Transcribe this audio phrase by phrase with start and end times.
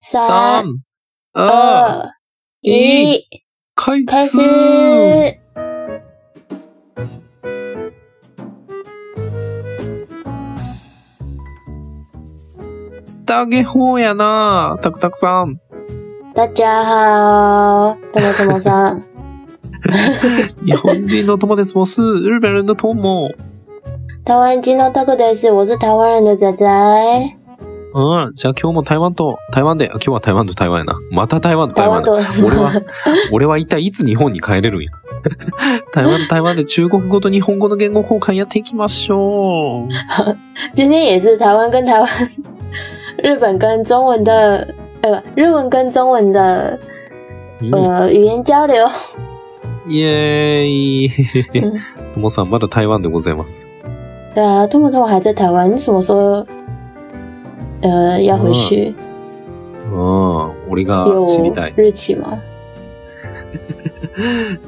[0.00, 0.64] 三、
[1.32, 2.12] 二、二、
[2.62, 3.26] 一，
[3.74, 4.38] 开开始。
[13.26, 15.58] 大げほやなたくたくさん。
[16.32, 19.04] 大家好，トモトモさん。
[20.64, 21.76] 日本人の友です。
[21.76, 23.34] 我是日本人的友。
[24.24, 25.50] 台湾人のタコです。
[25.50, 27.37] 我是台湾人的仔仔。
[27.94, 28.34] うん。
[28.34, 30.98] じゃあ今日も台湾と、台湾で、あ今日は台湾と台湾やな。
[31.10, 32.12] また台湾と台湾だ。
[32.12, 32.82] 俺は、
[33.32, 34.90] 俺は一体いつ日本に帰れるんや。
[35.92, 39.88] 台湾と台湾で中国語と日本語の言語交換やっていきましょう。
[40.74, 42.08] 今天也是台湾跟台湾，
[43.22, 44.68] 日本跟中文的，
[45.02, 46.78] 呃，日文跟中文的
[47.60, 48.74] うん呃语言交流。
[49.86, 51.10] イエーイ
[51.54, 51.80] 嗯。
[52.14, 53.66] ともさん、まだ台湾でございます。
[54.34, 56.46] 对啊，トモトモ还在台湾，你什么时候
[57.82, 58.94] 呃要回去？
[59.92, 60.70] うん。
[60.70, 61.74] 俺が知りたい。
[61.76, 62.38] 日期吗？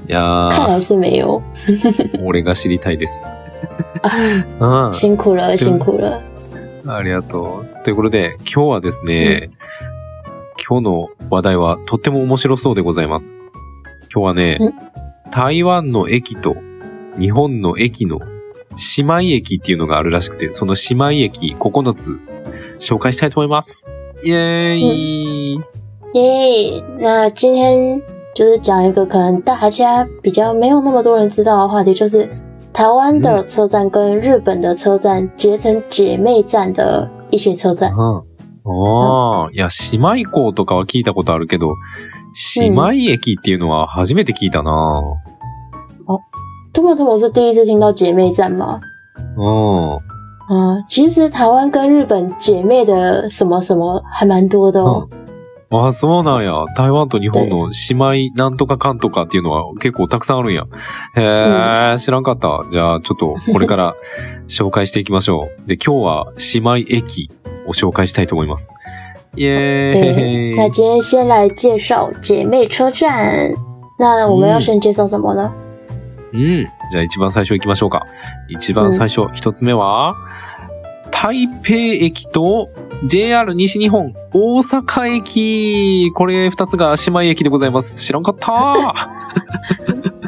[0.08, 1.42] いや、看来是没有。
[2.24, 3.30] 俺が知りたいです。
[4.60, 4.92] うん。
[4.92, 6.20] 辛苦了，辛苦了。
[6.86, 7.84] ありがとう。
[7.84, 9.50] ということで、今日はですね、
[10.66, 13.36] 今日の話題はとっても面白そうでございます。
[14.12, 14.58] 今日はね、
[15.30, 16.56] 台湾の駅と
[17.18, 18.20] 日本の駅の
[18.96, 22.20] 姉妹駅っていうのがあるらしくて、その姉妹駅9つ
[22.78, 23.90] 紹介したいと思います。
[24.22, 25.60] イエーイ、
[26.14, 28.02] 耶那今天
[28.34, 32.28] 就是讲一个可能大家比较没有那么多人知道的话题，就是
[32.72, 37.92] 台湾的车站跟日本的车站结成姐妹站的一些车站。
[37.92, 38.30] うん。
[38.62, 41.76] ああ、いや、姉妹校とかは聞いたことあるけど、
[42.58, 45.02] 姉妹駅っていうのは初めて聞いたな
[46.72, 48.80] 托莫托莫是第一次听到姐妹站吗？
[49.36, 49.98] うん。
[50.50, 55.06] 啊，其实台湾跟日本姐妹的什么什么还蛮多的哦。
[55.70, 56.64] ああ、そうなんや。
[56.74, 57.94] 台湾と日本の姉
[58.26, 60.64] 妹なんとかかんとかっていうのは結構たくさんあるんや。
[61.14, 62.64] へえ、知らんかった。
[62.68, 63.94] じゃあちょっとこれから
[64.50, 65.68] 紹介していきましょう。
[65.68, 67.30] で、今日は姉妹駅
[67.68, 68.74] を紹介したいと思います。
[69.36, 70.56] イエ对，ーイ。
[70.56, 73.54] 那今天先来介绍姐妹车站。
[74.00, 75.52] 那我们要先介绍什么呢？
[76.32, 76.66] うん。
[76.90, 78.02] じゃあ一番最初行きましょうか。
[78.48, 80.14] 一番最初、一つ目は、
[81.10, 82.68] 台北駅と
[83.04, 86.10] JR 西日本大阪駅。
[86.14, 87.98] これ二つが姉妹駅でございます。
[88.00, 88.94] 知らんかった。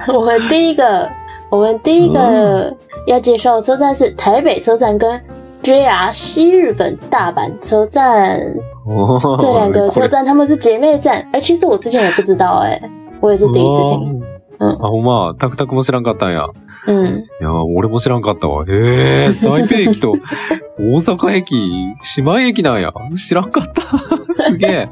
[0.12, 1.08] 我们第一个，
[1.50, 2.76] 我们第一个
[3.06, 5.20] 要介绍的车站是台北车站跟
[5.62, 8.40] JR 西日本大阪车站
[9.38, 11.24] 这两个车站， 他们是姐妹站。
[11.32, 12.80] 哎、其实我之前也不知道、哎，
[13.20, 14.20] 我也是第一次听。
[14.70, 16.46] あ、ほんま、タクタクも知らんかったんや。
[16.86, 18.64] 嗯，いや、俺も知らんかったわ。
[18.66, 20.14] へえ、台北駅と
[20.78, 21.54] 大阪駅、
[22.16, 22.92] 姉妹駅なんや。
[23.16, 23.82] 知らんかった。
[24.32, 24.88] すげえ。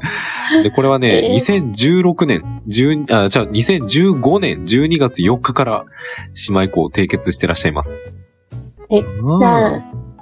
[0.63, 5.85] で、これはね、えー2016年、10あ、じゃあ2015年12月4日から
[6.49, 8.13] 姉妹校を締結してらっしゃいます。
[8.89, 9.81] えうん那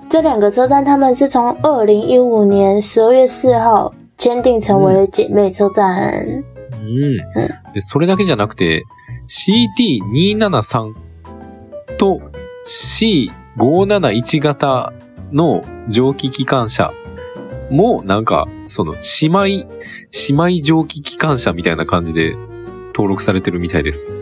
[0.09, 6.43] 这两个车站他们是从二零一五年十二月四号签订成为姐妹车站。
[6.81, 7.17] うん。
[7.73, 8.83] で、それだけじゃなくて、
[9.29, 10.95] CT273
[11.97, 12.19] と
[12.65, 14.91] C571 型
[15.31, 16.91] の蒸気機関車
[17.69, 19.65] もなんか、その姉妹、姉
[20.31, 22.35] 妹蒸気機関車みたいな感じで
[22.87, 24.17] 登録されてるみたいです。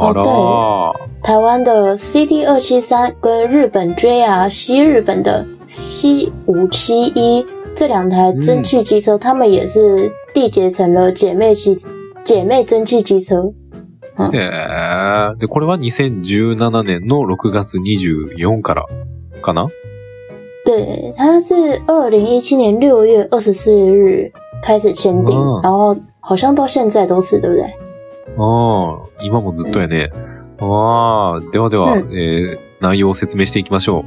[0.00, 0.92] あらー。
[1.22, 11.76] 台湾的 CT 二七三跟日本 JR 西日本的 C 五七一这两台蒸汽机车，他们也是缔结成了姐妹机
[12.24, 13.52] 姐妹蒸汽机车。
[14.18, 15.38] へー。
[15.38, 18.86] で、これは2017年の6月24から
[19.40, 19.68] かな？
[20.64, 21.54] 对，它是
[21.86, 27.64] 二零一七年六月二十四日开始签订，哦然后好像到现在都是，对不对？
[28.38, 30.08] ああ、今もずっとやね。
[30.60, 32.12] ああ、ではでは、うん。
[32.12, 34.04] えー内容を説明していきましょう。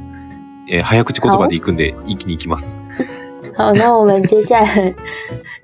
[0.70, 2.80] えー早口言葉でいくんで、一気にいきます。
[3.56, 4.94] 好，那我们接下来，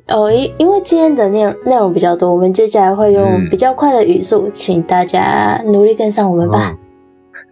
[0.08, 6.76] 哦，因因为今天的内容内容比较多，我们接下来会用嗯比较快的语速，请大家努力跟上我们吧。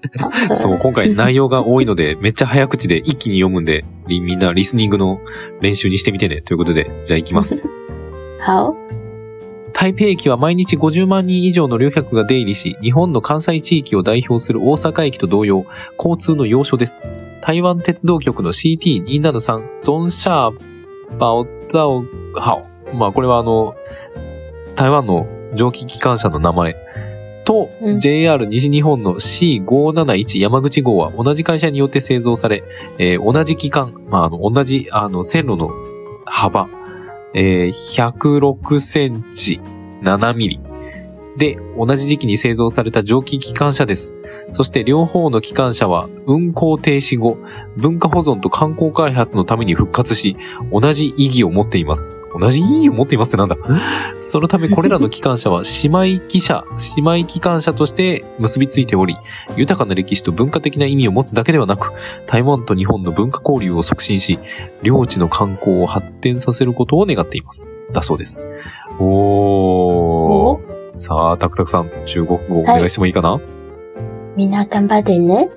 [0.55, 5.21] そう、今回内容が多いので、 めっちゃ早口で一気に読むんで、りみんなリスニングの
[5.61, 6.43] 練習にしてみてね。
[6.43, 7.63] ということで、じゃあ行きます。
[8.45, 8.75] 好，
[9.73, 15.65] 台北駅は毎日50万人以上の旅客が出入りし、日本の関西地域を代表する大阪駅と同様、
[15.97, 17.01] 交通の要所です。
[17.41, 20.70] 台湾鉄道局の CT273 ゾンシャー
[21.19, 22.05] バオダオ
[22.35, 22.95] ハオ。
[22.95, 23.75] まあこれはあの、
[24.77, 26.77] 台湾の蒸気機関車の名前
[27.45, 32.65] と、うん JR 西日本の C571 山口号は同じ会社によって製造され、
[32.99, 35.71] えー同じ機関、まああの、同じあの線路の
[36.25, 36.69] 幅
[37.33, 39.61] えー、106センチ
[40.03, 40.61] 7ミリ。
[41.37, 44.15] で、同じ時期に製造された蒸気機関車です。
[44.49, 47.38] そして両方の機関車は運行停止後、
[47.77, 50.37] 文化保存と観光開発のために復活し、
[50.73, 52.19] 同じ意義を持っています。
[52.38, 53.56] 同じ意義を持っていますってなんだ？
[54.21, 56.65] そのためこれらの機関車は 姉妹機車、
[56.97, 59.17] 姉妹機関車として結びついており、
[59.56, 61.93] 豊かな歴史と文化的な意味を持つだけではなく、
[62.26, 64.38] 台湾と日本の文化交流を促進し、
[64.83, 67.71] 領地の観光を発展させることを願っています。
[67.93, 68.47] だそうです。
[69.00, 70.00] おー。
[70.92, 73.40] さあ、タクタクさん、中国語お願いしてもいいかな、
[74.36, 75.50] みんな頑張ってね。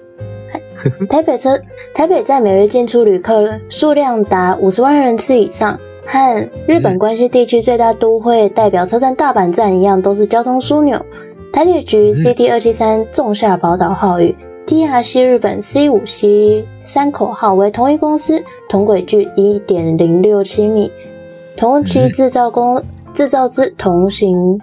[0.50, 1.60] はい台北车
[1.92, 5.76] 台北在每日进出旅客数量达五十万人次以上，
[6.06, 11.04] 和日本关西地区最大都会代表车站大阪站一样，都是交通枢纽。
[11.52, 14.32] 台铁局 CT 二七三仲夏宝岛号与
[14.66, 20.92] TRC 日本 C 五 C 山口号为同一公司，同轨距一点零六七米，
[21.56, 22.80] 同期制造工
[23.12, 24.60] 制造之同型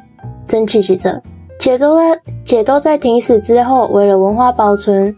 [0.49, 1.21] 蒸汽汽车。
[1.57, 5.15] 且都在且都在停驶之后，为了文化保存、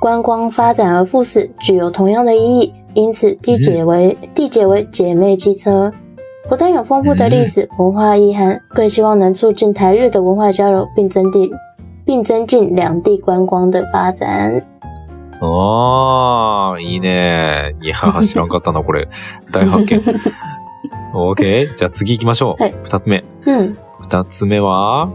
[0.00, 2.72] 观光发展而复驶，具有同样的意义。
[2.94, 5.92] 因此，缔结为缔结为姐妹机车，
[6.48, 11.50] 不但有丰富的历史文化意涵，更希望能促进台日的文化交流，并增地
[12.04, 14.62] 并增进两地观光的发展。
[15.40, 17.74] ああ、いいね。
[17.80, 19.08] いや、知らんかったな、これ。
[19.50, 20.00] 大発見。
[21.14, 21.74] OK。
[21.74, 22.62] じゃあ次行きましょう。
[22.62, 23.24] はい二つ目。
[23.46, 23.76] 嗯，
[24.09, 25.09] 二つ目は、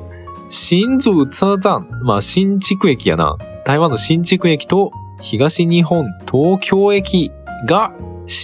[0.48, 1.86] 新竹車站。
[2.02, 3.38] まあ、新築駅やな。
[3.64, 7.30] 台湾の新築駅と東日本東京駅
[7.66, 7.90] が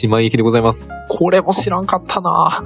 [0.03, 0.91] 姉妹駅でございます。
[1.11, 2.63] これも知らんかったな。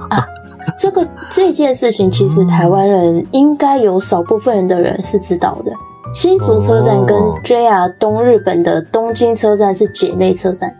[0.77, 5.73] 这个这件事情，其实台湾人应该有少部分人的人是知道的。
[6.13, 10.73] 新竹车站跟哦 JR 东日本的东京车站是姐妹车站。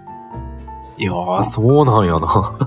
[1.04, 2.58] いやー、そうなんやな。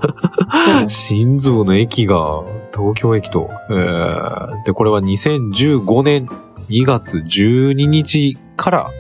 [0.83, 3.49] 嗯新宿の駅が東京駅と。
[3.71, 6.27] えー、で、これは2015年
[6.69, 8.91] 2月12日から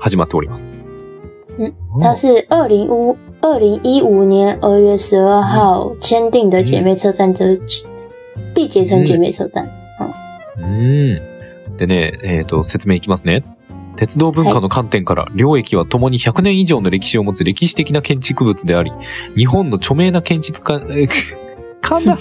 [0.00, 0.80] 始まっております。
[1.58, 7.54] 嗯它是二零五二零一五年二月十二号签订的姐妹车站的
[8.54, 9.68] 地结成姐妹车站。
[10.58, 11.20] うん。
[11.76, 13.42] でね、えっ、と、説明いきますね。
[13.96, 18.92] 鉄道文化の観点から、両駅は共に100年以上の歴史を持つ歴史的な建築物であり、
[19.36, 21.46] 日本の著名な建築家、えー
[21.86, 22.16] 噛んだ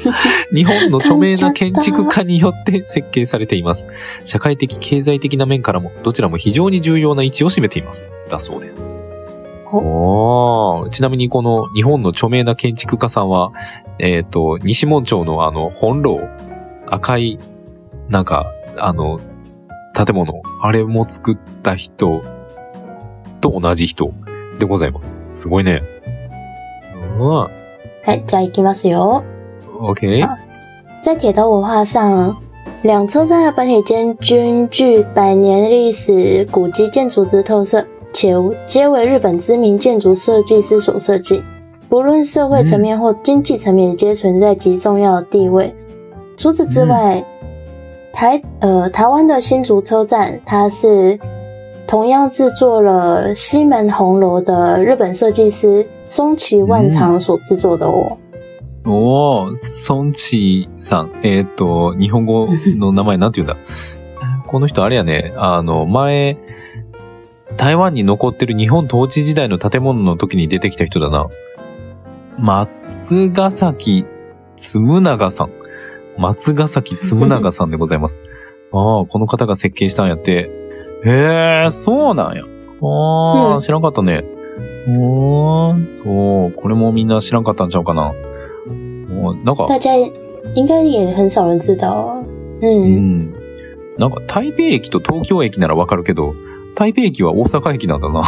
[0.54, 3.88] 日本の著名な建築家によって設計されています。
[4.24, 8.13] 社会的、経済的な面からも、どちらも非常に重要な位置を占めています。
[8.30, 8.88] だそうです。
[9.72, 13.51] おーちなみにこの日本の著名な建築家さんは、
[13.98, 16.19] えっ、と、西門町のあの、本楼、
[16.86, 17.39] 赤い、
[18.10, 19.19] なんか、あの、
[19.96, 22.22] 建物、あれも作った人
[23.40, 24.12] と同じ人
[24.60, 25.22] でございます。
[25.32, 25.82] すごいね。
[27.18, 27.48] うん。
[28.06, 29.24] 哎，再行きますよ。
[29.80, 30.28] OK。
[31.02, 32.36] 在铁道文化上，
[32.84, 38.36] 两车站的本体间均具百年历史古迹建筑之特色，且
[38.68, 41.42] 皆为日本知名建筑设计师所设计。
[41.88, 45.74] 不论社会层面或经济层面，皆存在极重要的地位。
[46.36, 47.24] 除此之外，
[48.16, 51.20] 台呃台湾的新竹车站，它是
[51.86, 58.18] 同样制作了西门红楼的日本设计师松崎万长所制作的哦。
[58.86, 59.56] おー、
[59.90, 61.12] 孫地さん。
[61.24, 62.48] えっ、と、日本語
[62.78, 63.58] の名前なんて言うんだ？
[64.48, 66.38] この人あれやね、あの、前、
[67.58, 71.28] 台湾に残ってる日本統治時代の建物の時に出てきた人だな。
[72.39, 74.06] 松ヶ崎
[74.56, 75.50] つむながさん。
[76.17, 78.24] 松ヶ崎つむながさんでございます。
[78.72, 80.50] ああ、この方が設計したんやって。
[81.03, 82.43] へえ、そうなんや。
[82.81, 84.24] ああ、うん知らんかったね。
[84.89, 86.51] おー、そう。
[86.51, 88.12] これもみんな知らんかったんちゃうかな。
[89.43, 90.12] なんか、大家
[90.55, 92.24] 应该也很少人知道哦。
[92.62, 93.34] う嗯，ん。
[93.98, 96.34] なんか台北駅と東京駅ならわかるけど、
[96.75, 98.22] 台北駅は大阪駅なんだな。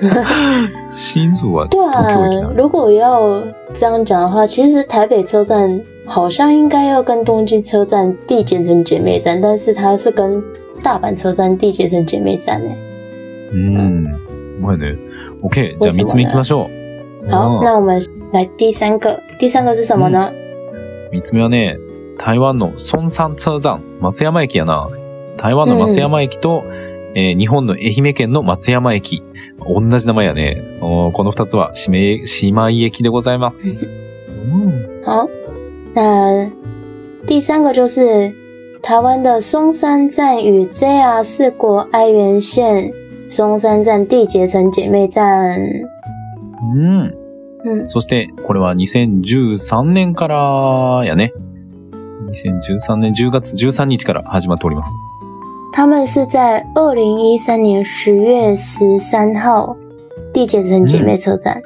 [0.90, 2.48] 新宿は对東京駅なん，だ。
[2.50, 3.42] 啊如果要
[3.72, 10.42] 这样讲的话，其实台北车站好像应该要跟东京车站缔结成姐妹站，但是它是跟
[10.82, 12.70] 大阪车站缔结成姐妹站呢。
[13.52, 14.04] うん。
[14.58, 14.96] うまいね。
[15.42, 15.76] OK。
[15.80, 16.68] じゃあ三つ目行きましょ
[17.24, 17.30] う。
[17.30, 18.00] 好，うん那我们
[18.32, 20.30] 来第三个，第三个是什么呢？
[21.10, 21.78] 三つ目はね、
[22.18, 24.88] 台湾の孫山車站、松山駅やな。
[25.36, 26.64] 台湾の松山駅と、
[27.14, 29.22] えー日本の愛媛県の松山駅。
[29.66, 30.60] 同じ名前やね。
[30.80, 33.70] この二つは姉妹姉妹駅でございます。
[33.70, 33.76] うん
[35.04, 35.28] 好，
[35.94, 36.50] 那
[37.26, 38.32] 第三个就是
[38.82, 42.92] 台湾的松山站与 JR 四国爱媛县
[43.28, 45.58] 松山站缔结成姐妹站。
[47.64, 51.32] うそして、これは2013年からやね。
[52.28, 54.92] 2013年10月13日から始まっております。
[55.72, 59.76] 他们是在二零一三年十月十三号
[60.32, 61.60] 缔结成姐妹车站。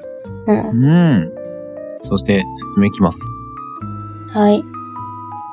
[0.47, 0.89] 嗯，う
[1.27, 1.33] ん。
[1.99, 2.45] そして、
[2.75, 3.28] 説明いきます。
[4.39, 4.65] はい。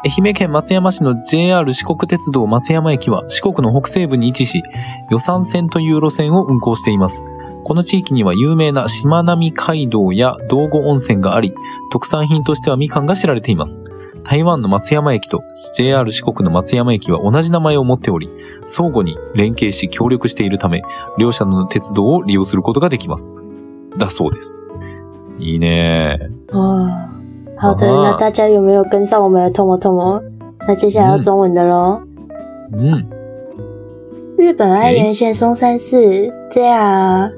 [0.03, 4.61] 愛媛県松山市の JR 四国鉄道松山駅は四国の北西部に位置し、
[5.09, 7.25] 予算線という路線を運行しています。
[7.63, 11.55] この地域には有名なしまなみ海道や道後温泉があり、
[11.91, 13.83] 特産品としてはみかんが知られています。
[14.23, 15.41] 台湾の松山駅と
[15.75, 18.29] JR 四国の松山駅は同じ名前を持っており、
[18.65, 20.83] 相互に連携し協力しているため、
[21.17, 23.35] 両者の鉄道を利用することができます。
[23.97, 24.61] だそうです。
[25.39, 26.87] いいね哦，
[27.65, 30.21] 好的，啊那大家有没有跟上我们的 Tomo Tomo？
[30.67, 31.99] 那接下来要中文的喽。
[32.73, 33.03] 嗯。
[34.37, 37.31] 日本爱媛县松山市 JR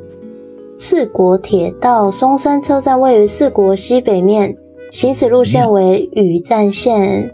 [0.76, 4.58] 四国铁道松山车站位于四国西北面，
[4.92, 7.32] 行驶路线为羽站线。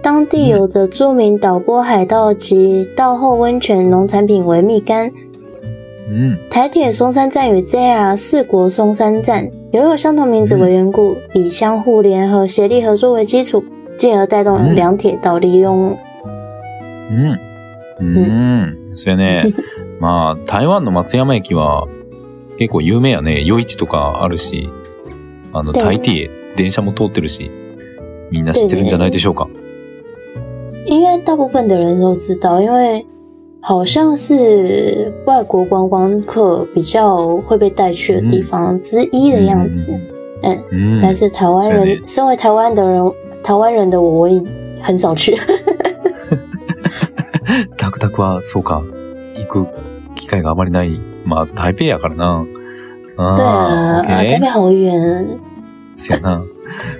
[0.00, 5.12] 当地有着著名岛波海盗及稻后温泉农产品为蜜柑。
[6.10, 6.38] うん。
[6.50, 13.62] 台铁松山站与 JR 四国松山站拥有相同名字为缘故，以相互联合、协力合作为基础，
[13.96, 15.98] 进而带动两铁道利用。
[17.10, 17.38] うん。
[18.00, 18.96] うん。
[18.96, 19.52] そうやね。
[20.00, 21.88] まあ、台湾の松山駅は
[22.56, 23.42] 結構有名やね。
[23.42, 24.68] 夜市とかあるし、
[25.52, 27.50] あの、对台铁、電車も通ってるし、
[28.30, 29.48] みんな知ってるんじゃないでしょうか。
[30.86, 33.04] 应该大部分的人都知道，因为
[33.61, 39.97] 好像是外国观光客比较会被带去的地方之一的样子。
[40.43, 40.99] 嗯，うん。
[41.01, 44.41] 但是台湾是人，身为台湾的人，台湾人的我，我也
[44.81, 45.37] 很少去。
[47.77, 48.81] タクタクは、そうか。
[49.35, 49.67] 行く
[50.15, 50.99] 機会があまりない。
[51.25, 52.45] まあ、台北やからな。
[53.15, 55.39] あ对啊，啊，台ー、北好遠。
[55.95, 56.43] せやな。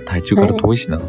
[0.06, 1.02] 台中から遠いしな。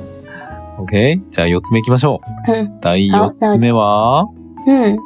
[0.78, 1.20] OK?
[1.30, 2.52] じゃあ4つ目行きましょう。
[2.52, 2.80] うん。
[2.80, 4.26] 第4つ目は、
[4.66, 4.96] 嗯，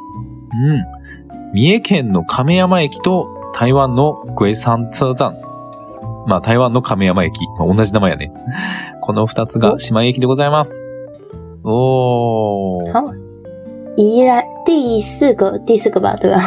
[0.70, 0.84] うん。
[1.52, 5.34] 三重県の亀山駅と台湾の龟山車站。
[6.26, 7.32] まあ台湾の亀山駅。
[7.58, 8.32] まあ、同じ名前やね。
[9.00, 10.92] この二つが姉妹駅でございます。
[11.62, 12.92] おー。
[12.92, 13.14] 好。
[13.96, 16.40] 宜兰第四个，第四个吧，对吧？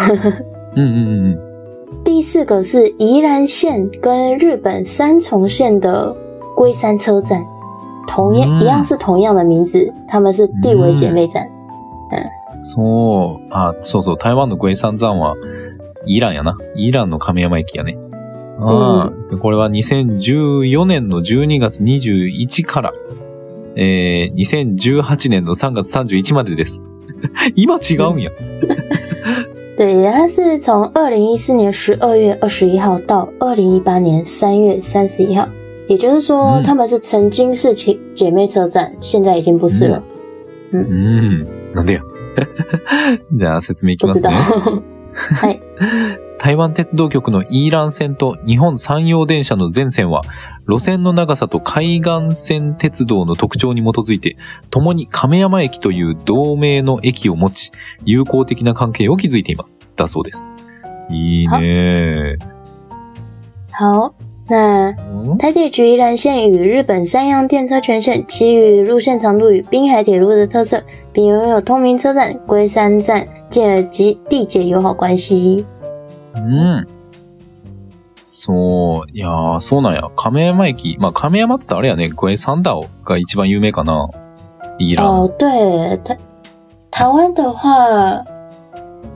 [0.75, 0.97] うんうん
[1.31, 2.03] うん。
[2.03, 6.13] 第四个是宜兰县跟日本三重县的
[6.55, 7.45] 龟山车站，
[8.07, 11.47] 同样、嗯一样是同样的名字，他们是地为姐妹站。
[12.61, 13.47] そう。
[13.51, 14.17] あ、そうそう。
[14.17, 15.35] 台湾の龟山站は、
[16.05, 16.57] イランやな。
[16.75, 17.97] イランの亀山駅やね。
[18.59, 22.93] あーでこれは2014年の12月21から、
[23.75, 26.83] えー、2018年の3月31までです。
[27.55, 28.31] 今違うんや。
[29.77, 35.47] 对，它是从二零一四年十二月二十一号到二零一八年三月三十一号，
[35.87, 40.01] 也就是说，嗯他们是曾经是姐姐妹车站，现在已经不是了。
[40.71, 41.45] うん。
[41.75, 42.01] なんでや。
[43.33, 44.29] じゃあ説明いきますね。。
[45.13, 45.61] はい。
[46.39, 50.21] 台湾鉄道局のイーラン線と日本山陽電車の全線は、
[50.67, 54.37] 路線の長さと海岸線鉄道の特徴に基づいて、
[54.69, 57.71] 共に亀山駅という同名の駅を持ち、
[58.05, 59.87] 友好的な関係を築いています。
[59.95, 60.55] だそうです。
[61.09, 62.37] いいね
[63.79, 64.13] 好，
[64.48, 75.64] 那うん台铁局宜兰线与日本三洋电车全线基于路线长度与滨海铁路的特色，并拥有通名车站龟山站，进而及缔结友好关系。
[76.34, 76.86] うん。
[78.20, 80.10] そう、いやー、そうなんや。
[80.14, 80.96] 亀山駅。
[80.98, 84.10] まあ、亀山って言ったらあれやね、グエサンダオが一番有名かな。
[84.78, 85.24] イーラン。
[85.24, 86.18] 哦，对，台
[86.90, 88.22] 台湾的话，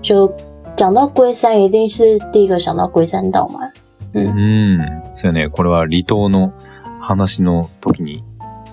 [0.03, 0.33] 就
[0.77, 3.61] 讲到龟山，一定是第一个想到龟山岛嘛。
[4.14, 5.02] うん。
[5.14, 5.50] そうやね。
[5.50, 6.54] これは離島の
[7.00, 8.24] 話の時に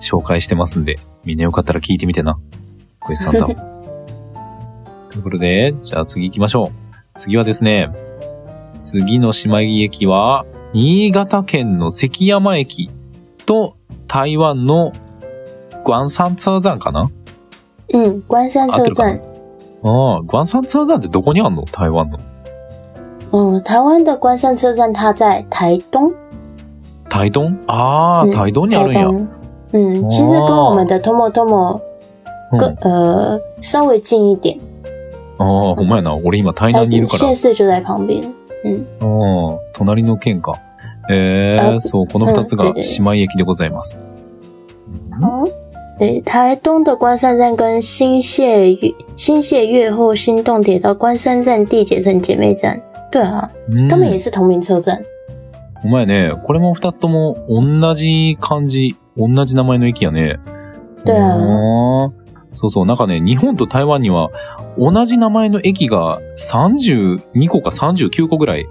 [0.01, 2.37] 紹介してますんで、みんなよかったら聞いてみてな。
[3.01, 3.47] クエスさんだ。
[5.09, 6.69] ということで、じゃあ次行きましょう。
[7.15, 7.89] 次はですね、
[8.79, 12.91] 次の姉妹駅は、新潟県の関山駅
[13.45, 13.75] と
[14.07, 14.91] 台湾の
[15.83, 17.09] 关山車站かな？
[17.91, 19.19] 嗯，关山车站，
[19.83, 21.63] ああ、关山車站ってどこにあんの？
[21.63, 22.19] 台湾の。
[23.31, 26.11] 嗯，台湾的关山车站它在台东，
[27.09, 29.27] 台東ああ、嗯台東にあるんや。
[29.71, 31.79] 嗯，其实跟我们的 Tomo Tomo
[32.51, 34.57] うん更、呃稍微近一点，
[35.37, 36.15] ああ、ほんまやな。
[36.15, 37.35] 俺今台它南にいるから县。
[37.35, 38.23] 市就在旁边。
[38.65, 40.53] 嗯，うん、隣の県か。
[41.11, 44.07] ええあそう、この二つが姉妹駅でございます。
[45.21, 45.47] 好，
[45.99, 52.79] 对，台东的关山站跟新泻越新泻越后新洞铁道关山站缔结成姐妹站。
[53.11, 55.01] 对啊，うん他们也是同名车站。
[55.83, 60.37] お前ね、これも二つとも同じ漢字、同じ名前の駅やね。
[61.05, 62.11] 对啊
[62.51, 62.85] そうそう。
[62.85, 64.29] なんかね、日本と台湾には
[64.77, 68.65] 同じ名前の駅が32個か39個ぐらい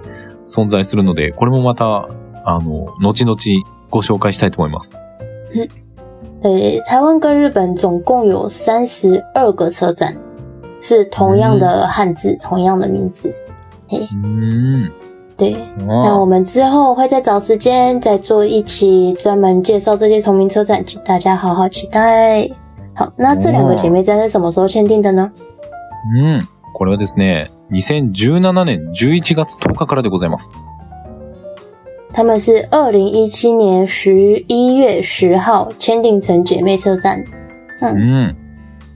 [0.47, 2.09] 存在するので、これもまた、
[2.45, 3.37] あの、後々
[3.91, 5.01] ご紹介したいと思います。
[6.43, 10.17] 对，台湾跟日本总共有三十二个车站，
[10.81, 13.35] 是同样的汉字，同样的名字。
[13.91, 14.93] うーん。
[15.37, 22.49] 对，那あ我们之后会再找时间再做一期专门介绍这些同名车站，请大家好好期待。
[22.95, 25.31] 好，那这两个姐妹站是什么时候签订的呢？
[26.17, 26.49] うん。
[26.75, 30.55] これはですね、2017年11月10日からでございます。
[32.13, 37.25] 她们是二零一七年十一月十号签订成姐妹车站。
[37.81, 38.37] うん。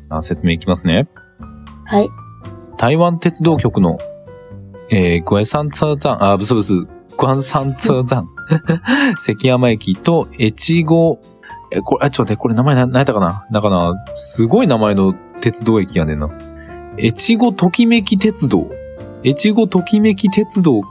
[0.08, 1.06] あ説明いきますね。
[1.84, 2.08] はい。
[2.76, 3.96] 台湾鉄道局の、
[4.94, 8.28] えー、关山車站、あ、不是不是、关山車站、
[9.18, 11.18] 関山駅と越後、
[11.72, 13.42] え、これ、あ、ちょっと待って、これ名前な、何やったかな？
[13.50, 16.28] だから、すごい名前の鉄道駅やねんな。
[16.98, 18.70] 越後ときめき鉄道。
[19.24, 20.82] 越後ときめき鉄道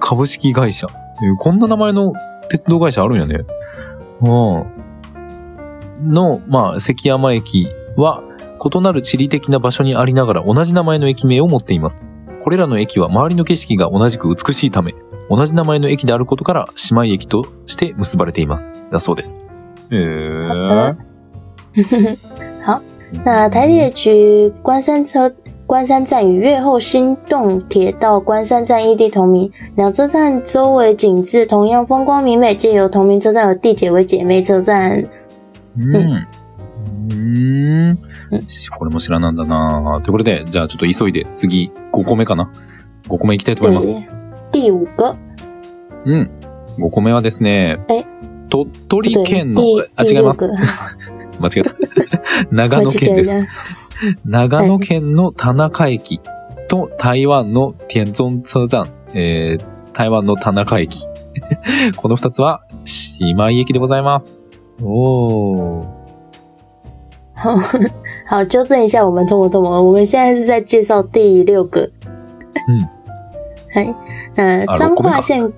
[0.00, 0.88] 株式会社。
[1.22, 2.12] えーこんな名前の
[2.48, 3.44] 鉄道会社あるんやね。
[4.22, 6.12] うん。
[6.12, 8.24] の、まあ、関山駅は、
[8.74, 12.02] 異なる地理的な場所にありながら同じ名前の駅名を持っています。
[12.46, 14.94] これらの駅は周りの景色が同じく美しいため、
[15.28, 18.72] 同じ名前の駅であることから姉妹駅として結ばれています。
[18.88, 19.50] だそうです。
[19.90, 19.96] へ
[20.46, 20.96] 好ー
[21.74, 22.16] 的。
[22.64, 22.80] 好，
[23.24, 25.28] 那台铁局关山车
[25.66, 35.04] 关山站与越后新洞铁道关山站异地同名，两车站周围景致同样风光明媚，借由同名车站而缔结为姐妹车站。
[35.76, 36.24] うん。
[37.08, 37.98] うーんうん。
[38.76, 42.50] これも知らなんだなということで、じゃあちょっと急いで次5個目かな
[43.08, 44.02] ?5 個目いきたいと思います。
[44.52, 45.16] 第五个，
[46.04, 46.30] うん。
[46.78, 48.04] 5個目はですねえ、
[48.48, 50.52] 鳥取对，県の第、あ、違います
[51.40, 51.74] 間違えた。
[52.50, 53.46] 長野県です。
[54.24, 56.20] 長野県の田中駅
[56.68, 61.06] と台湾の天津車站、えー、台湾の田中駅。
[61.96, 62.62] この二つは
[63.20, 64.46] 姉妹駅でございます。
[64.82, 65.95] おー。
[67.45, 67.57] 好，
[68.25, 71.89] 好， 纠正一下，我们通不通我我们现在是在介绍第六个。
[72.67, 72.87] 嗯，
[73.71, 73.93] 嗨，
[74.35, 75.53] 呃，啊彰六个没搞化县，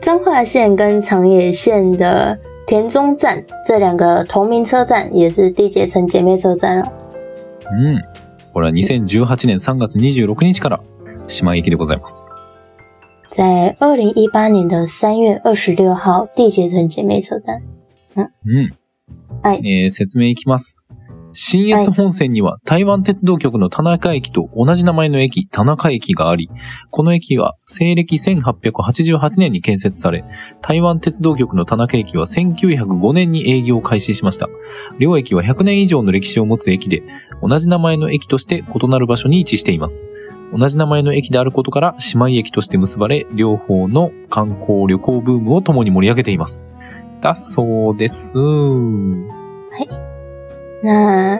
[0.00, 6.92] 彰化县跟长野县的田中站这两个同名车站也是缔结成姐妹车站了。
[7.70, 8.00] うん。
[8.52, 10.80] これは2018年3月26日から
[11.26, 12.26] 姉妹駅でございます。
[13.30, 17.62] 在二零一八年的三月二十六号缔结成姐妹车站。
[18.14, 18.70] うん。
[19.43, 20.87] はいえー説明いきます。
[21.39, 26.49] 新越本線には台湾鉄道局の田中駅と同じ名前の駅、田中駅があり、
[26.89, 30.23] この駅は西暦1888年に建設され、
[30.61, 34.49] 台湾鉄道局の田中駅は1905年に営業を開始しました。
[34.97, 37.03] 両駅は100年以上の歴史を持つ駅で、
[37.41, 40.07] 同じ名前の駅として異なる場所に位置しています。
[40.51, 46.65] 同じ名前の駅であることから姉妹駅として結ばれ、両方の観光旅行ブームを共に盛り上げています。
[47.20, 48.38] だそうです。
[50.82, 51.38] 那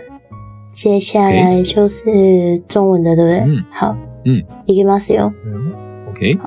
[0.70, 3.40] 接下来就是中文的，对不对？
[3.40, 5.33] 嗯好，嗯，いきますよ。
[6.11, 6.38] OK。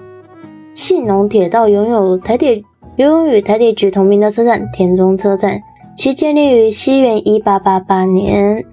[0.73, 2.63] 信浓铁道拥有台铁
[2.97, 5.62] 拥有与台铁局同名的车站田中车站，
[5.97, 8.65] 其建立于西元一八八八年。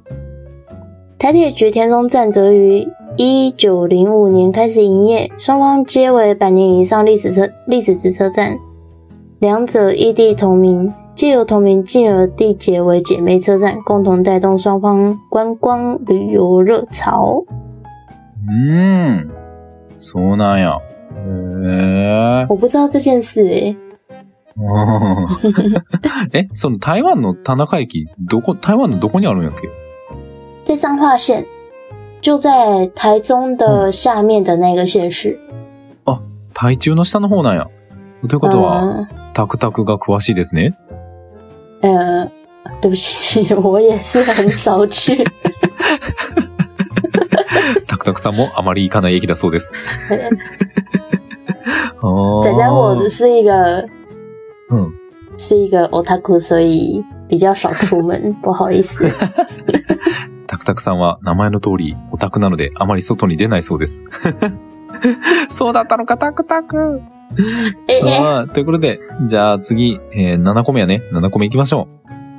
[1.19, 8.57] 台铁局田中站则于一九零五年开始营业，双方皆为百年以上历史车历史之车站，
[9.41, 17.45] 两者异地同名，借由同名进而缔结为姐妹车站，共同带动双方观光旅游热潮。
[18.47, 19.31] うーん。
[19.99, 20.79] そうなんや。
[21.15, 22.47] へえ。
[22.49, 23.77] 我不知道这件事 诶、
[26.33, 29.69] え、その台湾の田中駅、どこ、台湾のどこにあるんやっけ
[30.65, 31.45] 在彰化县，
[32.21, 35.39] 就在台中的下面的那个县市。
[36.55, 37.67] 台中の下の方なんや。
[38.28, 40.74] ということは、嗯タクタクが詳しいですね？
[41.84, 42.28] 呃，
[42.82, 45.24] 对不起，我也是很少去。
[47.88, 49.76] タクタクさんもあまり行かない駅だそうです。
[52.02, 53.86] あ仔仔我是一个，
[54.70, 54.94] うん。
[55.38, 59.08] 是一个 otaku，所以比较少出门，不好意思。
[60.48, 64.04] タクタクさんは名前の通りオタクなのであまり外に出ないそうです。
[65.50, 67.04] そうだったのか、タクタク。
[67.88, 71.02] 哎、哎あーということで、じゃあ次、えー7個目やね。
[71.14, 71.88] 7個目行きましょ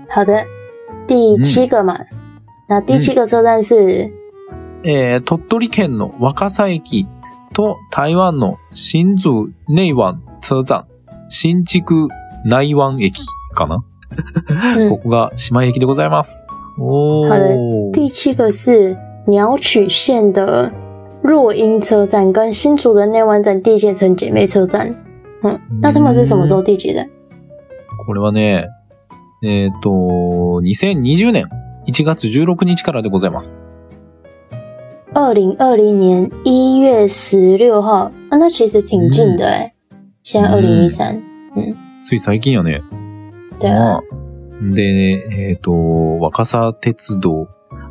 [0.09, 0.45] 好的，
[1.07, 1.99] 第七个嘛，
[2.69, 3.75] 那第七个车站是？
[3.75, 4.13] う。
[4.85, 7.07] えー鳥取県の若狭駅
[7.53, 10.87] と台湾の新竹内湾車站、
[11.29, 12.09] 新築
[12.45, 13.21] 内湾駅
[13.55, 13.85] かな、
[14.77, 16.49] 嗯ここが姉妹駅でございます。
[16.79, 17.45] お好的。
[17.55, 17.93] ー。
[17.93, 18.97] 第七个是
[19.27, 20.73] 鸟取县的
[21.29, 24.95] 若音车站跟新竹的内湾站缔结成姐妹车站。
[25.43, 27.07] 嗯，那他们是什么时候缔结的？
[28.07, 28.67] これはね、
[29.45, 29.91] えっ、と、
[30.63, 31.45] 2020年
[31.87, 33.63] 1月16日からでございます。
[35.13, 39.75] 二零二零年一月十六号啊，那其实挺近的哎、
[40.23, 41.21] 现在二零一三，
[42.01, 42.81] つい最近やね。
[43.61, 44.01] 对啊，
[44.75, 47.49] で、えっ、と、若狭鉄道。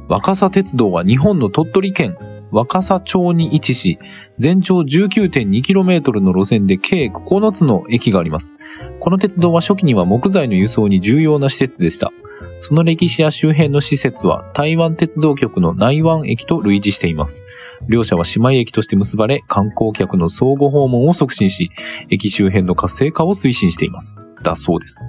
[0.10, 2.16] 若狭鉄道は日本の鳥取県
[2.52, 4.00] 若狭町に位置し、
[4.38, 8.58] 全長 19.2km の路線で計9つの駅があります。
[9.00, 12.12] この鉄道は初期には木材の輸送に重要な施設でした。
[12.60, 17.46] その歴史や周辺の施設は台湾鉄道局の内湾駅と類似しています。
[17.88, 21.70] 両者は姉妹駅として結ばれ、観光客の相互訪問を促進し、
[22.10, 24.26] 駅周辺の活性化を推進しています。
[24.44, 25.06] だそうです。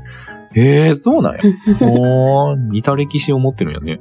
[0.54, 1.40] へえ、そうなんや。
[1.82, 4.00] おー、似た歴史を持ってるんやね。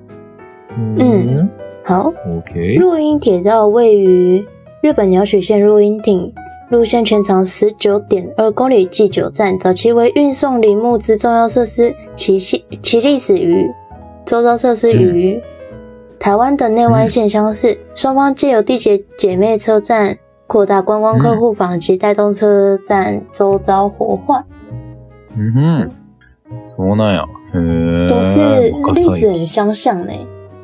[0.78, 1.67] うん。
[1.87, 2.77] 好， OK。
[2.77, 4.47] 若音铁道位于
[4.83, 6.33] 日本鸟取县若音町，
[6.71, 9.59] 路线全长十九点二公里，计九站。
[9.59, 13.69] 早期为运送林木之重要设施，其系其历史与
[14.25, 15.41] 周遭设施与
[16.19, 17.77] 台湾的内湾县相似。
[17.95, 24.45] 双方借由缔结姐妹车站，扩大观光客户访及带动车站周遭活化，
[25.37, 25.91] うん。
[26.65, 27.25] そうなんや。
[27.55, 28.09] へえ。
[28.09, 29.47] 都是若狭历史很駅。
[29.47, 30.13] 相像呢。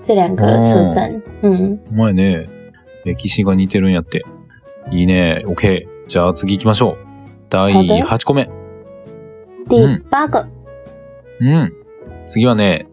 [0.03, 2.49] 这两个车站，嗯，お前ね、
[3.05, 4.23] 歴史が似てるんやって。
[4.91, 5.41] いいね。
[5.45, 5.87] OK。
[6.09, 6.97] じゃあ次行きましょう。
[7.49, 8.49] 第好的8個目。
[9.69, 10.45] 第嗯八个，
[11.39, 11.71] うん。
[12.25, 12.85] 次はね、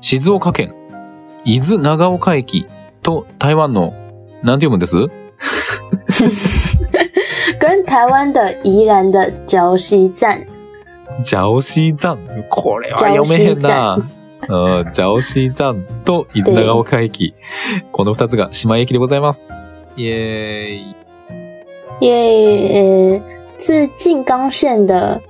[0.00, 0.72] 静岡県、
[1.44, 2.66] 伊豆長岡駅
[3.02, 3.92] と台湾の、
[4.44, 4.96] なんて読むんです？
[7.58, 10.38] 跟台湾的宜兰的礁溪站。
[11.20, 12.16] ジャオシー山。
[12.48, 13.98] これは読めへんな。
[14.48, 17.34] うん、ジャオシー山と伊豆長岡駅。
[17.92, 19.50] この二つが姉妹駅でございます。
[19.96, 20.94] イエーイ。
[22.00, 23.20] 耶，呃，
[23.58, 25.20] 是静冈县的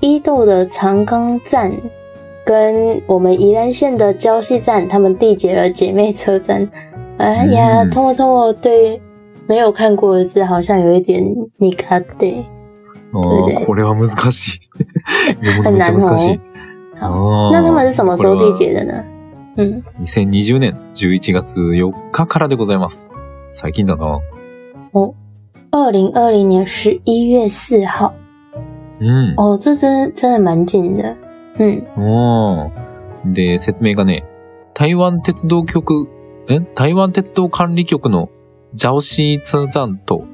[0.00, 1.72] 伊豆的长冈站，
[2.44, 6.68] 跟我们宜兰县的礁溪站，他们缔结了姐妹车站。
[7.18, 9.00] 哎呀，嗯通过通过，对
[9.48, 11.22] 没有看过的字好像有一点
[11.58, 12.44] 你卡对，
[13.12, 14.60] うん对 これは難しい。
[15.44, 16.40] 読むのめっちゃ難しい。
[17.50, 19.04] 那他们是什么时候缔结的呢？
[19.56, 23.08] 嗯，2020年11月4日からでございます。
[23.50, 24.20] 最近だな。
[25.70, 28.12] 二零二零年十一月四号。
[29.00, 29.34] うん。
[29.36, 31.16] 哦，这真真的蛮近的。
[31.58, 32.70] 嗯，う
[33.26, 33.32] ん。
[33.32, 34.24] で、説明がね、
[34.74, 36.08] 台湾鉄道局、
[36.48, 36.60] え？
[36.74, 38.30] 台湾鉄道管理局の
[38.74, 40.24] ジャオシーツ山と、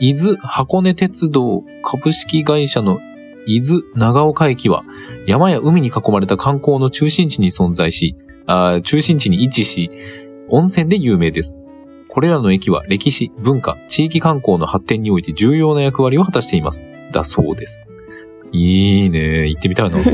[0.00, 2.98] 伊豆箱根鉄道株式会社の
[3.46, 4.84] 伊豆長岡駅は、
[5.26, 9.90] 山や海に囲まれた観光の中心地に存在し、あ中心地に位置し、
[10.48, 11.62] 温泉で有名です。
[12.08, 16.88] これらの駅は歴史、文化、地域観光の発展において重要な役割を果たしています。
[17.12, 17.88] だそうです。
[18.52, 19.48] いいね。
[19.48, 19.98] 行ってみたいな。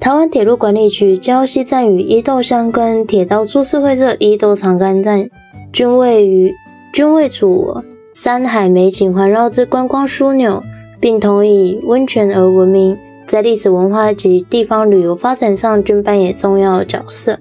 [0.00, 5.30] 台湾铁路管理局礁溪站与伊豆乡跟铁道株式会社伊豆长冈站
[5.72, 6.52] 均位于
[6.92, 10.60] 均位处山海美景环绕之观光枢纽，
[11.02, 17.40] 并同以温泉而闻名，在历史文化及地方旅游发展上均扮演重要角色。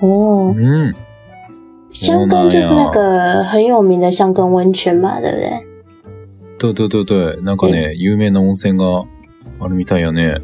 [0.00, 0.94] 哦，うん。
[1.88, 5.52] 香根就是那个很有名的香根温泉嘛，对不对？
[6.58, 7.42] 对对对对。
[7.42, 9.04] なんかね、有名な温泉が
[9.58, 10.40] あるみたいやね。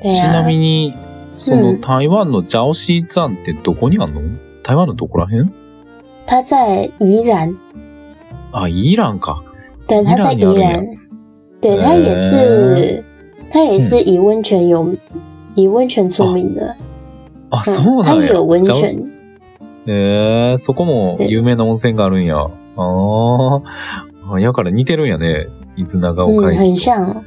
[0.00, 0.94] 对ちな啊，みに、
[1.36, 4.22] そうんの台湾のジャオシー山ってどこにあんの？
[4.62, 5.50] 台湾のどこら辺
[6.26, 7.54] 它在宜兰，
[8.52, 9.42] あ、イランか。
[9.86, 10.86] 对，它在宜兰，
[11.62, 13.02] 对，它也是，
[13.48, 14.94] 它也是以温泉有
[15.54, 16.74] 以温泉出名的，
[17.50, 18.26] あ、そうなんや。
[18.26, 19.10] 也有温泉，
[19.86, 22.36] えー、そこも有名な温泉があるんや。
[22.36, 23.62] あー
[24.32, 24.40] あ。
[24.40, 25.46] やから似てるんやね。
[25.76, 26.90] 伊豆長岡嗯，很駅と。
[26.90, 27.22] 像。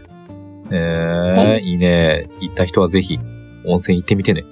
[0.71, 2.27] えー、いいね。
[2.41, 3.19] 行った人はぜひ
[3.65, 4.43] 温泉行ってみてね。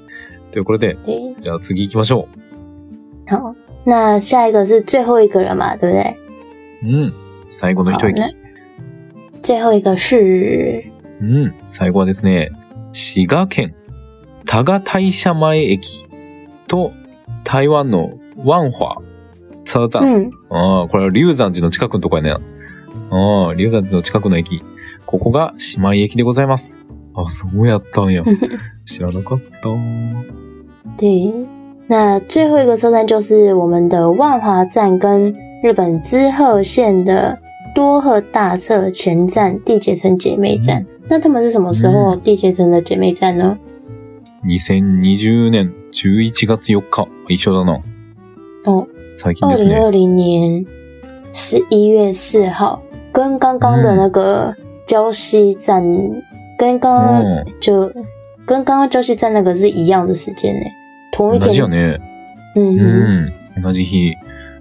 [0.52, 2.28] ということで、对，じゃあ次行きましょ
[3.28, 6.16] 好，那下一个是最后一个人嘛，对不对？
[6.84, 6.88] う。
[6.88, 7.14] うん。
[7.52, 8.22] 最後の一駅。
[9.44, 11.54] 好最后一个是うん。
[11.68, 12.52] 最後はですね、
[12.94, 13.76] 滋賀県
[14.46, 16.06] 多賀大社前駅
[16.68, 16.92] と
[17.44, 19.02] 台湾の万華
[19.66, 20.02] 車站。
[20.04, 22.32] 嗯，ああ、これは龍山寺の近くのとこやね。
[23.12, 24.62] ああ、龍山寺の近くの駅。
[25.06, 26.86] ここが姉妹駅でございます。
[27.14, 28.24] あ、そうやったんや。
[28.86, 29.70] 知らなかった。
[30.98, 31.34] 对。
[31.88, 37.38] 那最后一个车站就是我们的万华站跟日本滋贺县的
[37.74, 40.86] 多贺大社前站缔结成姐妹站。
[41.08, 43.58] 那他们是什么时候缔结成的姐妹站呢
[44.46, 47.08] ？2020年11月4日。
[47.28, 47.82] 一緒だな。
[48.66, 49.76] 哦，最近ですね。
[49.76, 50.66] 二零二零年
[51.32, 52.82] 十一月四号，
[53.12, 54.56] 跟刚刚的那个
[54.88, 55.84] 礁溪站，
[56.58, 57.92] 跟刚刚うん就
[58.46, 60.66] 跟刚刚礁溪站那个是一样的时间呢，
[61.12, 61.70] 同一同じや天。
[61.70, 62.00] ね。
[62.56, 63.62] 嗯嗯うん。
[63.62, 64.14] 同じ日。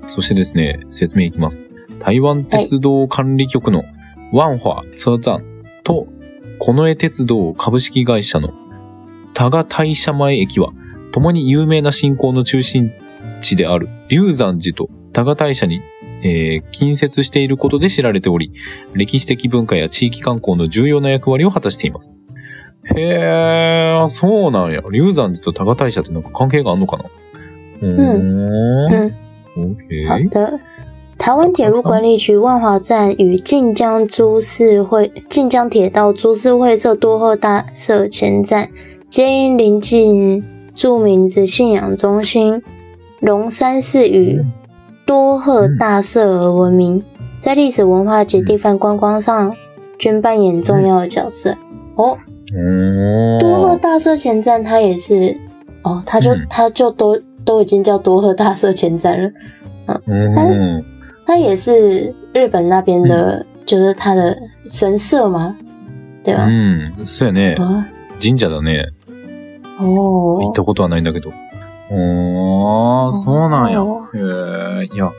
[0.05, 1.65] そしてですね、説明いきます。
[2.03, 3.85] 台湾鉄道管理局の
[4.33, 5.45] ワンファ車站
[5.85, 6.09] と、
[6.59, 8.51] 近衛鉄道株式会社の
[9.35, 10.73] 多賀大社前駅は、
[11.13, 12.91] 共に有名な信仰の中心
[13.41, 15.81] 地である龍山寺と多賀大社に、
[16.25, 18.53] えー近接していることで知られており、
[18.95, 22.21] 歴史的文化や地域観光の重要な役割を果たしています。
[22.97, 24.83] へー、そうなんや。
[24.91, 27.05] 龍山寺と多賀大社ってなんか関係があんのかな？
[27.81, 28.91] うーん。
[28.91, 29.15] 嗯
[29.55, 30.09] ，OK。
[30.09, 30.61] 好的。
[31.23, 38.69] 台湾铁路管理局万华站与晋江株式会晋江铁道株式会社多贺大社前站，
[39.09, 40.43] 皆因临近
[40.75, 42.61] 著名之信仰中心
[43.21, 44.45] 龙山寺与
[45.07, 47.01] 多贺大社而闻名，
[47.39, 49.55] 在历史文化及地方观光上
[49.97, 51.53] 均扮演重要的角色。
[51.95, 55.37] 哦，哦多贺大社前站它也是
[55.85, 59.31] 哦，它就嗯它就都都已经叫多贺大社前站了。
[60.07, 60.85] うん。
[61.33, 65.57] 它也是日本那边的，就是它的神社吗？
[66.23, 66.45] 对吧？
[66.47, 67.05] うん。
[67.07, 67.57] そうやね。
[67.59, 67.87] 啊，
[68.21, 68.91] 神社だね。
[69.79, 71.33] 行哦っ，たことはないんだけど。
[71.91, 73.83] おー、そうなんや。
[73.83, 74.19] 哦へ
[74.83, 75.11] え、いや、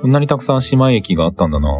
[0.00, 1.70] こんなにたくさん姉妹駅があったんだな。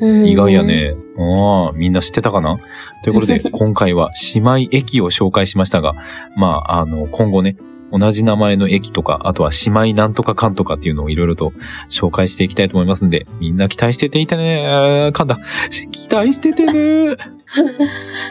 [0.00, 0.62] 嗯意外や。
[0.62, 0.94] ね。
[1.18, 2.56] ああ、みんな知ってたかな？
[3.04, 5.92] ということで、 今回は姉妹駅を紹介しましたが、
[6.38, 7.54] まあ、あの、今後ね、
[7.92, 11.52] 同じ名前の駅とか、あとは姉妹なんとかかんとかっていうのをいろいろと
[11.90, 14.70] 紹介していきたいと思いますんで、みんな期待してていてね。
[15.12, 15.38] 噛んだ。
[15.70, 17.16] 期待しててね。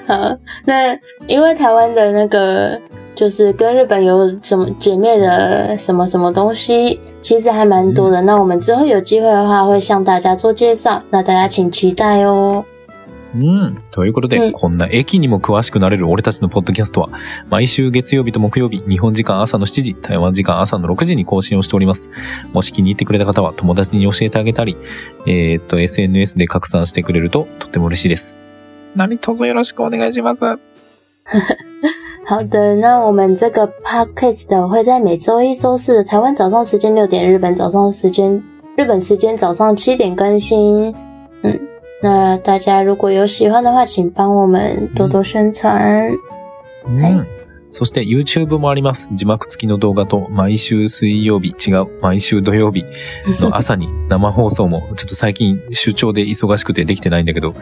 [0.07, 0.97] 好，那
[1.27, 2.79] 因为台湾的那个
[3.13, 8.19] 就是跟日本有什么姐妹的什么什么东西，其实还蛮多的。
[8.23, 12.65] 那我们之后有机会的话，会向大家做介绍，那大家请期待哦。
[13.33, 13.77] うん。
[13.91, 17.09] ということで、うんこんな駅にも詳しくなれる俺たちのポッドキャストは、
[17.49, 22.11] 毎週月曜日と木曜日、日本時間朝の7時、台湾時間朝の6時に更新をしております。
[22.51, 24.75] もし気に入ってくれた方は友達に教えてあげたり、
[25.25, 28.37] えーっと、SNS で拡散してくれるととっても嬉しいです。
[28.95, 30.45] 何卒よろしくお願いします。
[32.27, 38.41] 好的，那我们这个 podcast 会在每周一、周四的台湾早上时间六点，日本早上时间
[38.77, 40.93] 日本时间早上七点更新。
[42.01, 46.11] 嗯，那大家如果有喜欢的话，请帮我们多多宣传。
[46.87, 47.25] うん。
[47.73, 49.09] そして YouTube もあります。
[49.13, 52.83] 字幕付きの動画と毎週水曜日、違う、毎週土曜日
[53.39, 57.55] の朝に 生放送も、ちょっと最近出張で忙しくてできてないんだけど、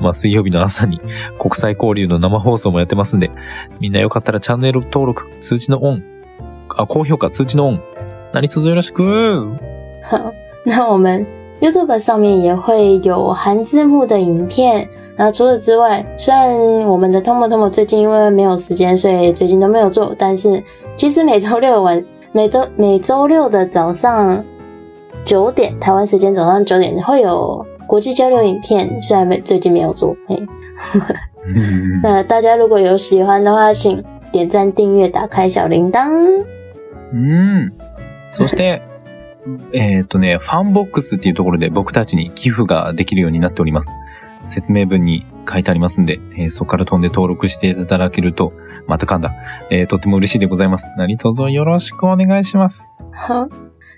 [0.00, 1.00] まあ水曜日の朝に
[1.40, 3.32] 国際交流の生放送もやってますんで、
[3.80, 6.04] みんなよかったらチャンネル登録、通知のオン、
[6.76, 7.82] あ、高評価、通知のオン、
[8.32, 9.02] 何卒よろしく
[10.08, 10.32] 好，
[10.64, 11.26] 那我们
[11.59, 14.87] YouTube 上面也会有含字幕的影片。
[15.15, 16.55] 然后除此之外，虽然
[16.87, 20.61] 我们的 Tomo Tomo 最近因为没有时间，所以最近都没有做，但是
[20.95, 24.43] 其实每周六晚每周每周六的早上
[25.23, 30.35] 九点，台湾时间早上九点会有国际交流影片，虽然没最近没有做，嘿，
[31.55, 36.09] うん那大家如果有喜欢的话，请点赞、订阅、打开小铃铛。
[37.11, 37.71] うん。
[38.27, 38.79] そして、
[39.72, 43.96] えーっとね、ファンボックスっていうところで僕たちに寄付ができるようになっております。
[44.44, 48.52] 説明文に書いてありますんで、えーそこから飛んで登録していただけると、
[48.86, 49.32] また噛んだ。
[49.70, 50.90] えーとっても嬉しいでございます。
[50.96, 52.90] 何卒よろしくお願いします。
[53.12, 53.48] 好，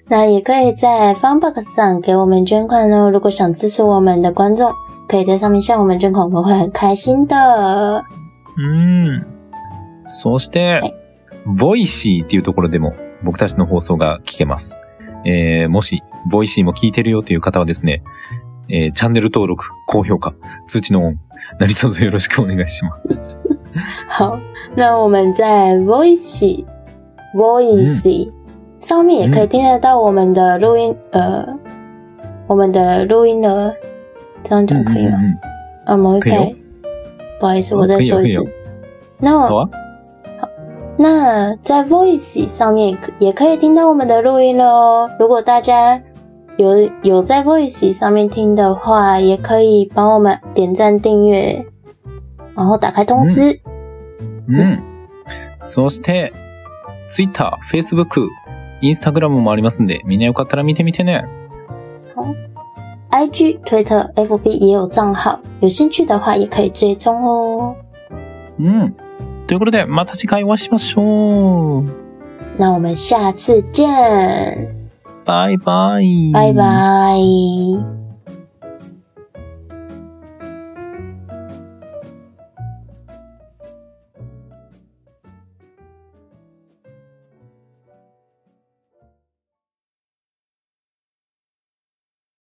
[0.09, 3.11] 那也可以在 FANBOX 上给我们捐款哦。
[3.11, 4.73] 如果想支持我们的观众，
[5.09, 8.05] 可以在上面向我们捐款，我们会很开心的。
[8.57, 9.27] うん。
[9.99, 10.95] そしてはい、
[11.45, 14.81] Voicyっていうところでも僕たちの放送が聞けます。
[15.25, 18.03] えーもし、 Voicyも聞いてるよという方はですね、
[18.69, 20.35] えーチャンネル登録、高評価、
[20.67, 21.19] 通知のオン、
[21.59, 23.17] 何卒よろしくお願いします。
[24.09, 24.39] 好，
[24.77, 26.65] 那我们在 Voice
[27.35, 28.33] Voice、
[28.79, 31.47] 上面也可以听得到我们的录音，呃，
[32.47, 33.73] 我们的录音了。
[34.43, 35.19] 这样讲可以吗？
[35.19, 35.39] うんうん
[35.87, 36.53] 啊，某一可以哦
[37.39, 38.45] 不好意思，哦我再说一次。
[39.19, 39.71] 那我。
[41.03, 45.11] 那在 Voice 上面也可以听到我们的录音了哦。
[45.19, 45.99] 如果大家
[46.59, 51.65] 有有在 Voice 上面听的话，也可以帮我们点赞、订阅，
[52.55, 53.59] 然后打开通知。
[54.47, 54.83] うん。
[55.63, 56.35] そして、
[57.09, 58.29] Twitter、Facebook、
[58.83, 61.25] Instagram もありますんで、みんなよかったら見てみてね。
[62.15, 62.35] 哦。
[63.11, 67.75] IG、推特、FB 也有账号，有興趣的話也可以追蹤哦。
[68.59, 68.95] うん。
[69.51, 71.85] ということで、また次回お会いしましょう。
[72.57, 73.89] 那我们下次见，
[75.25, 76.31] バイバイ。
[76.33, 78.00] 拜拜。